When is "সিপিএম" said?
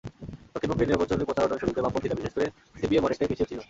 2.79-3.03